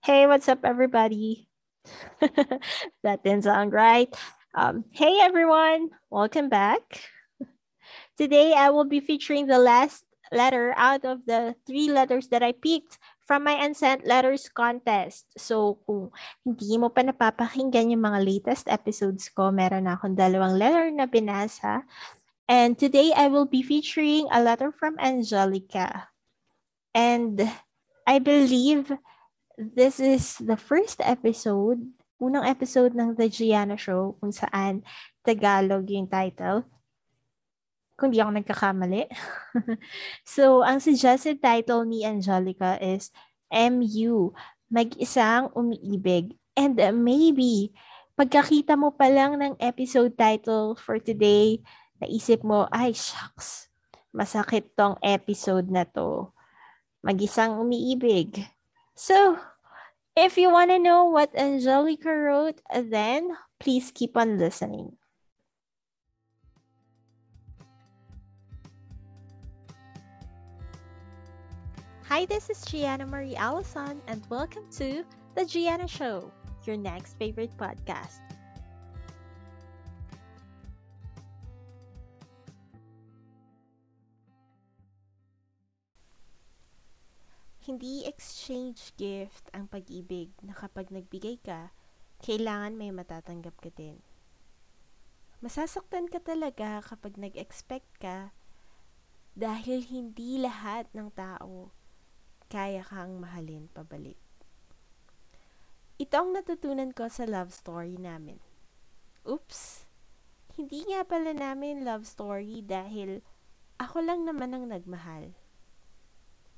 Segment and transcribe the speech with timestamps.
[0.00, 1.44] Hey, what's up, everybody?
[3.04, 4.08] that didn't sound right.
[4.56, 5.92] Um, hey, everyone.
[6.08, 7.04] Welcome back.
[8.16, 12.56] Today, I will be featuring the last letter out of the three letters that I
[12.56, 12.96] picked
[13.28, 15.28] from my Unsent Letters contest.
[15.36, 16.16] So, kung
[16.48, 21.84] hindi mo pa napapakinggan yung mga latest episodes ko, meron akong dalawang letter na binasa.
[22.48, 26.08] And today, I will be featuring a letter from Angelica.
[26.96, 27.52] And
[28.08, 28.96] I believe
[29.60, 31.84] this is the first episode,
[32.16, 34.80] unang episode ng The Gianna Show kung saan
[35.20, 36.64] Tagalog yung title.
[38.00, 39.04] Kung di ako nagkakamali.
[40.24, 43.12] so, ang suggested title ni Angelica is
[43.52, 44.32] MU,
[44.72, 46.32] Mag-isang Umiibig.
[46.56, 47.76] And uh, maybe,
[48.16, 51.60] pagkakita mo pa lang ng episode title for today,
[52.00, 53.68] naisip mo, ay, shucks,
[54.16, 56.32] masakit tong episode na to
[57.04, 58.44] mag-isang umiibig.
[58.94, 59.38] So,
[60.16, 64.96] if you want to know what Angelica wrote, then please keep on listening.
[72.10, 75.04] Hi, this is Gianna Marie Allison, and welcome to
[75.36, 76.32] The Gianna Show,
[76.66, 78.18] your next favorite podcast.
[87.70, 91.70] Hindi exchange gift ang pag-ibig na kapag nagbigay ka,
[92.18, 94.02] kailangan may matatanggap ka din.
[95.38, 98.34] Masasaktan ka talaga kapag nag-expect ka
[99.38, 101.70] dahil hindi lahat ng tao
[102.50, 104.18] kaya kang mahalin pabalik.
[106.02, 108.42] Ito ang natutunan ko sa love story namin.
[109.22, 109.86] Oops!
[110.58, 113.22] Hindi nga pala namin love story dahil
[113.78, 115.38] ako lang naman ang nagmahal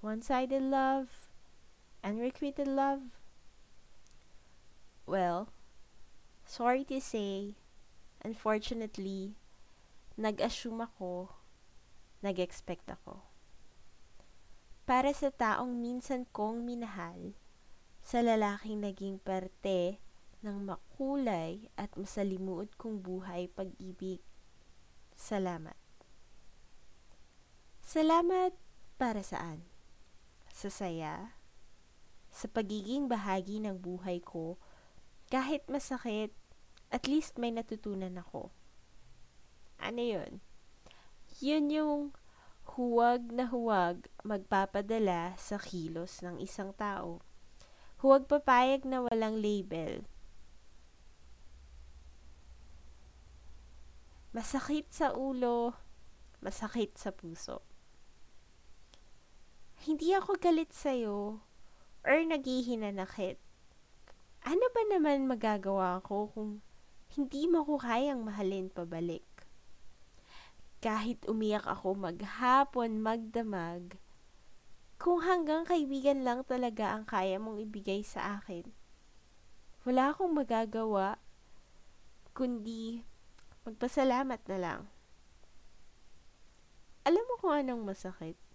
[0.00, 1.28] one-sided love,
[2.04, 3.16] unrequited love?
[5.06, 5.48] Well,
[6.44, 7.54] sorry to say,
[8.22, 9.38] unfortunately,
[10.16, 11.30] nag-assume ako,
[12.22, 13.22] nag-expect ako.
[14.86, 17.34] Para sa taong minsan kong minahal,
[18.06, 19.98] sa lalaking naging parte
[20.46, 24.22] ng makulay at masalimuot kong buhay pag-ibig.
[25.18, 25.74] Salamat.
[27.82, 28.54] Salamat
[28.94, 29.75] para saan?
[30.56, 31.36] Sa saya,
[32.32, 34.56] sa pagiging bahagi ng buhay ko,
[35.28, 36.32] kahit masakit,
[36.88, 38.48] at least may natutunan ako.
[39.76, 40.40] Ano yun?
[41.44, 42.02] Yun yung
[42.72, 47.20] huwag na huwag magpapadala sa kilos ng isang tao.
[48.00, 50.08] Huwag papayag na walang label.
[54.32, 55.76] Masakit sa ulo,
[56.40, 57.75] masakit sa puso
[59.86, 61.38] hindi ako galit sa'yo
[62.02, 63.38] or naghihinanakit.
[64.42, 66.58] Ano ba naman magagawa ko kung
[67.14, 69.22] hindi mo ko kayang mahalin pabalik?
[70.82, 73.94] Kahit umiyak ako maghapon, magdamag,
[74.98, 78.66] kung hanggang kaibigan lang talaga ang kaya mong ibigay sa akin,
[79.86, 81.14] wala akong magagawa
[82.34, 83.06] kundi
[83.62, 84.80] magpasalamat na lang.
[87.06, 88.45] Alam mo kung anong masakit?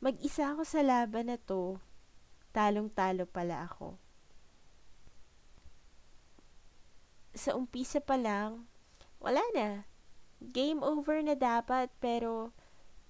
[0.00, 1.76] Mag-isa ako sa laban na to,
[2.56, 4.00] talong-talo pala ako.
[7.36, 8.64] Sa umpisa pa lang,
[9.20, 9.84] wala na.
[10.40, 12.56] Game over na dapat pero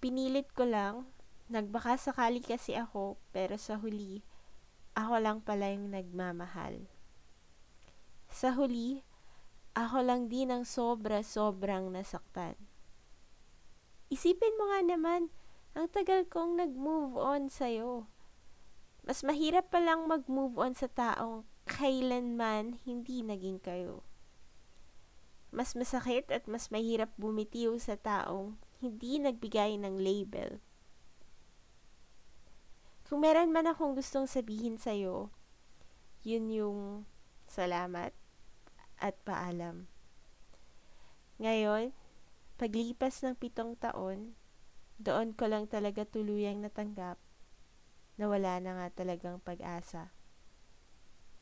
[0.02, 1.06] pinilit ko lang.
[1.46, 4.26] Nagbaka sakali kasi ako pero sa huli,
[4.98, 6.90] ako lang pala yung nagmamahal.
[8.34, 9.06] Sa huli,
[9.78, 12.58] ako lang din ang sobra-sobrang nasaktan.
[14.10, 15.30] Isipin mo nga naman,
[15.74, 18.10] ang tagal kong nag-move on sa'yo.
[19.06, 24.02] Mas mahirap palang mag-move on sa taong kailanman hindi naging kayo.
[25.50, 30.62] Mas masakit at mas mahirap bumitiw sa taong hindi nagbigay ng label.
[33.10, 35.34] Kung meron man akong gustong sabihin sa'yo,
[36.22, 36.80] yun yung
[37.50, 38.14] salamat
[39.02, 39.90] at paalam.
[41.42, 41.90] Ngayon,
[42.60, 44.38] paglipas ng pitong taon,
[45.00, 47.16] doon ko lang talaga tuluyang natanggap
[48.20, 50.12] na wala na nga talagang pag-asa.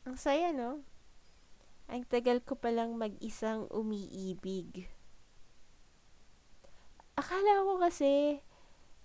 [0.07, 0.87] Ang saya, no?
[1.91, 4.87] Ang tagal ko palang mag-isang umiibig.
[7.19, 8.39] Akala ko kasi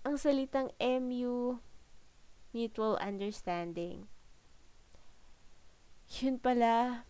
[0.06, 1.58] ang salitang MU,
[2.54, 4.06] mutual understanding.
[6.22, 7.02] Yun pala,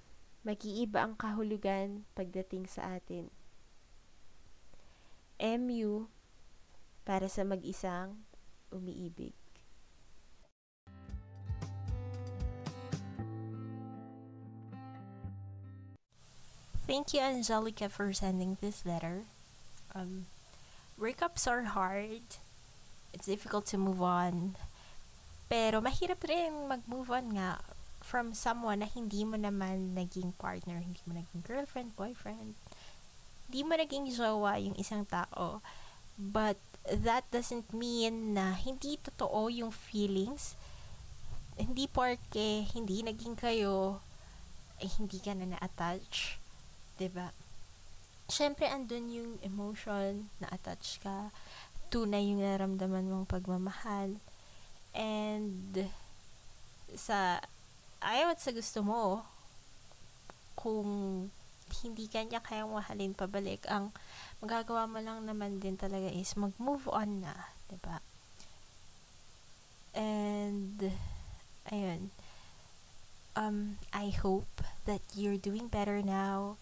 [0.49, 3.29] mag-iiba ang kahulugan pagdating sa atin.
[5.37, 6.09] MU,
[7.05, 8.25] para sa mag-isang
[8.73, 9.37] umiibig.
[16.85, 19.25] Thank you, Angelica, for sending this letter.
[19.97, 20.29] Um,
[21.01, 22.37] breakups are hard.
[23.15, 24.57] It's difficult to move on.
[25.49, 27.65] Pero mahirap rin mag-move on nga
[28.05, 32.53] from someone na hindi mo naman naging partner, hindi mo naging girlfriend, boyfriend,
[33.49, 35.65] hindi mo naging jowa yung isang tao.
[36.21, 40.57] But that doesn't mean na hindi totoo yung feelings.
[41.57, 44.03] Hindi porke hindi naging kayo,
[44.83, 46.43] ay hindi ka na na-attach
[47.11, 47.35] ba?
[48.31, 51.35] Syempre andun yung emotion na attach ka,
[51.91, 54.17] tunay yung naramdaman mong pagmamahal.
[54.95, 55.91] And
[56.95, 57.43] sa
[58.01, 59.27] ayaw at sa gusto mo,
[60.55, 61.29] kung
[61.83, 63.95] hindi kanya kayang mahalin pabalik, ang
[64.43, 68.01] magagawa mo lang naman din talaga is mag-move on na, 'di ba?
[69.95, 70.93] And
[71.71, 72.11] ayun.
[73.35, 76.57] Um I hope that you're doing better now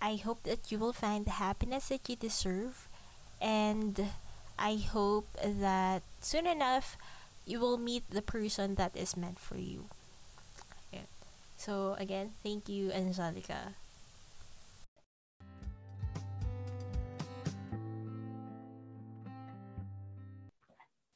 [0.00, 2.88] I hope that you will find the happiness that you deserve.
[3.40, 4.12] And
[4.58, 6.96] I hope that soon enough
[7.46, 9.86] you will meet the person that is meant for you.
[10.92, 11.08] Yeah.
[11.56, 13.76] So, again, thank you, Angelica.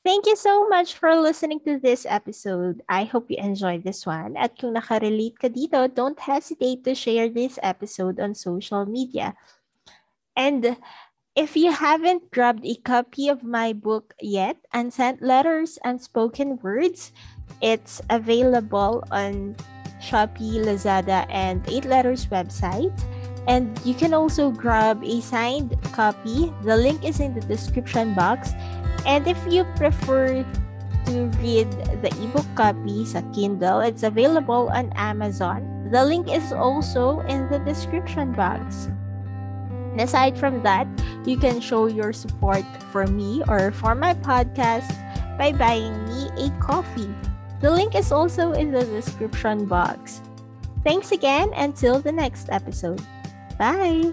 [0.04, 2.84] Thank you so much for listening to this episode.
[2.92, 4.36] I hope you enjoyed this one.
[4.36, 9.32] At kung nakarelate ka dito, don't hesitate to share this episode on social media.
[10.36, 10.76] And
[11.32, 17.16] if you haven't grabbed a copy of my book yet, Unsent Letters, Unspoken Words,
[17.64, 19.56] it's available on
[20.04, 22.92] Shopee, Lazada, and 8 Letters website.
[23.48, 26.52] And you can also grab a signed copy.
[26.60, 28.52] The link is in the description box.
[29.06, 30.44] And if you prefer
[31.06, 31.70] to read
[32.00, 35.90] the ebook copy sa Kindle, it's available on Amazon.
[35.92, 38.88] The link is also in the description box.
[39.92, 40.88] And aside from that,
[41.24, 44.90] you can show your support for me or for my podcast
[45.38, 47.12] by buying me a coffee.
[47.60, 50.20] The link is also in the description box.
[50.82, 53.00] Thanks again until the next episode.
[53.58, 54.12] Bye!